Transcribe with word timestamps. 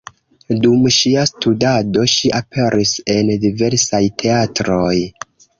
Dum 0.61 0.87
ŝia 0.95 1.25
studado 1.31 2.07
ŝi 2.15 2.33
aperis 2.39 2.97
en 3.17 3.31
diversaj 3.47 4.03
teatroj. 4.25 4.99